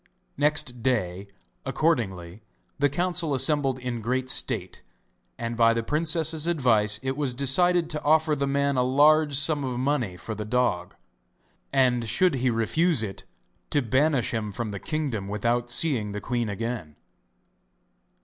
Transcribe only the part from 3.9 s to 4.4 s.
great